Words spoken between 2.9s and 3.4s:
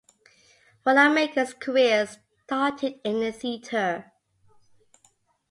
in the